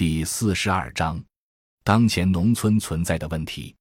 [0.00, 1.22] 第四十二章，
[1.84, 3.76] 当前农村存在的问题。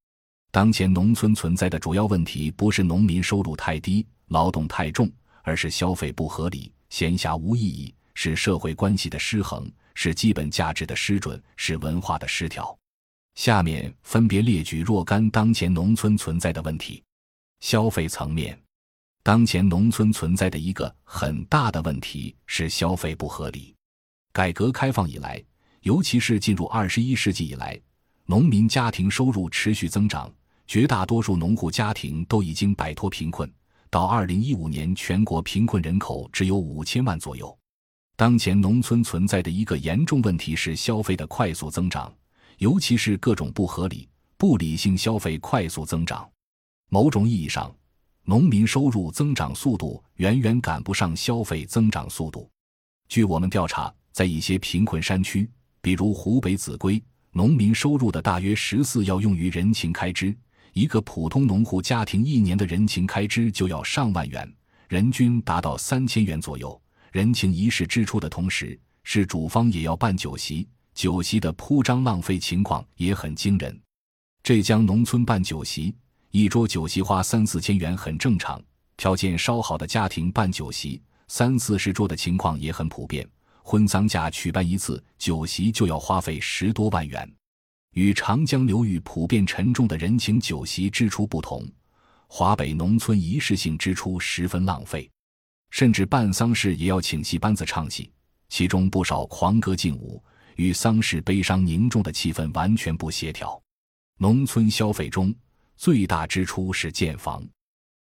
[0.51, 5.09] 当前农村存在的主要问题不是农民收入太低、劳动太重，
[5.43, 12.77] 而是消费不合理、闲暇无意义，是社会关系的失衡，是基本价值的失准，是文化的失调。
[13.35, 17.01] 下面分别列举若干当前农村存在的问题。
[17.61, 18.61] 消费层面，
[19.23, 23.73] 当前农村存在的一个很大的问题是消费不合理。
[24.33, 25.41] 改革开放以来，
[25.81, 27.79] 尤其是进入二十一世纪以来，
[28.25, 30.31] 农民家庭收入持续增长。
[30.67, 33.51] 绝大多数农户家庭都已经摆脱贫困，
[33.89, 37.57] 到二零一五年，全国贫困人口只有五千万左右。
[38.15, 42.13] 当前农村存在的一个严重问题是消费的快速增长，
[42.59, 46.29] 尤其是各种不合理、不理性消费快速增长。
[46.89, 47.75] 某种意义上，
[48.23, 52.47] 农民收入增长速度远远赶不上消费增长速度。
[53.07, 55.49] 据我们调查，在一些贫困山区，
[55.81, 57.01] 比如湖北秭归，
[57.31, 60.35] 农民收入的大约十四要用于人情开支。
[60.73, 64.51] 一个普通农户家庭一年的人情开支就要上万元，
[64.87, 66.79] 人均达到三千元左右。
[67.11, 73.79] 人情仪式支出的同时，是主方也要办酒席，酒席的铺张浪费情况也很惊人。
[74.43, 75.95] 浙江农村办酒席，
[76.29, 78.61] 一桌酒席花三四千元很正常，
[78.95, 83.27] 条件稍好的家庭办酒席，三四十桌的情况也很普遍。
[83.69, 87.31] 婚丧嫁举办一次酒席就要花费十多万元。
[87.93, 91.63] 与长江流域普遍沉重的人情酒席支出不同，
[92.25, 95.07] 华北农村仪式性支出十分浪费，
[95.69, 98.11] 甚至办丧事也要请戏班子唱戏，
[98.47, 100.19] 其中不少狂歌劲舞，
[100.55, 103.61] 与丧事悲伤凝重的气氛完全不协调。
[104.17, 105.31] 农村消费中
[105.77, 107.47] 最大支出是建房。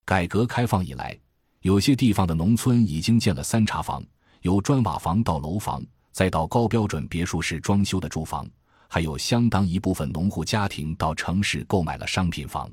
[0.05, 1.17] 改革开放以来，
[1.61, 4.05] 有些地方的农村已经建了三茶房，
[4.45, 8.47] 由砖瓦房到楼房，再到高标准别墅式装修的住房。
[8.87, 12.71] 还有相当一部分农户家庭到城市购买了商品房，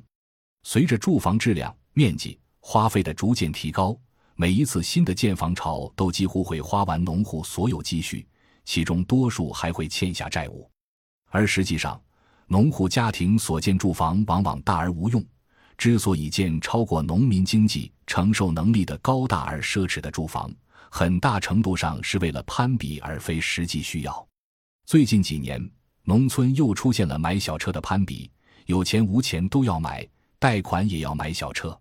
[0.61, 3.97] 随着住房质量、面积、花费的逐渐提高，
[4.35, 8.23] 每一次新的建房潮都几乎会花完农户所有积蓄，
[8.65, 10.69] 其中多数还会欠下债务。
[11.31, 11.99] 而实际上，
[12.45, 15.25] 农户家庭所建住房往往大而无用，
[15.75, 20.53] 之所以建超过农民经济承受能力的高大而奢侈的住房，
[20.95, 24.27] 很大程度上是为了攀比而非实际需要。
[24.85, 25.59] 最近几年。
[26.03, 28.29] 农村又出现了买小车的攀比，
[28.65, 31.75] 有钱无钱都要买，贷款也要买小车。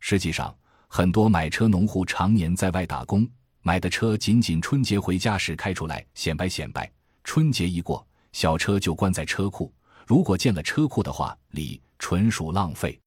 [0.00, 0.54] 实际上，
[0.86, 3.26] 很多买车农户常年在外打工，
[3.62, 6.88] 买的车仅仅春节回家时开出来显摆显摆，
[7.24, 9.72] 春节一过，小车就关在车库。
[10.06, 13.00] 如果建了车库的话，里纯属浪费。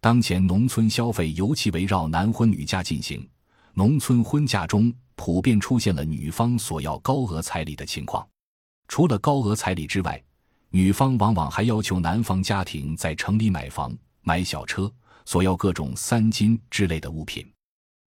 [0.00, 3.28] 当前农村消费尤其围绕男婚女嫁进行，
[3.78, 8.26] 农村婚嫁中普遍出现了女方索要高额彩礼的情况。
[8.88, 10.24] 除了高额彩礼之外，
[10.70, 14.90] 女方往往还要求男方家庭在城里买房、买小车，
[15.26, 17.46] 索要各种三金之类的物品。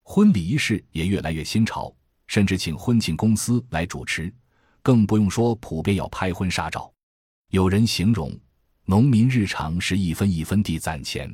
[0.05, 1.93] 婚礼仪式也越来越新潮，
[2.25, 4.33] 甚至请婚庆公司来主持，
[4.81, 6.91] 更不用说普遍要拍婚纱照。
[7.51, 8.35] 有人形容，
[8.85, 11.31] 农民日常是一分一分地攒钱，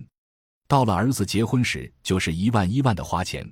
[0.67, 3.49] 到了儿子结婚时，就是一万一万的花钱。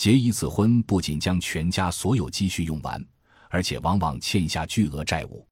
[0.00, 3.06] 结一次婚，不仅将全家所有积蓄用完。
[3.50, 5.46] 而且往往欠下巨额债务。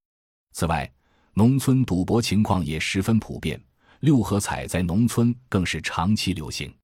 [0.54, 0.91] 此外，
[1.34, 3.62] 农村赌博情况也十分普遍，
[4.00, 6.75] 六合彩在农村更是长期流行。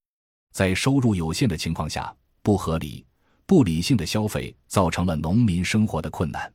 [0.52, 3.06] 在收入有限的情况下，不合理、
[3.46, 6.52] 不理性的消费造成了农民生活的困难。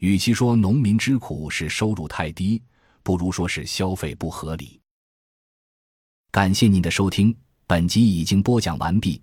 [0.00, 2.62] 与其说农民之苦是收入太低，
[3.02, 4.78] 不如说是消费不合理。
[6.30, 7.34] 感谢您的收听，
[7.66, 9.22] 本集已经播讲完毕。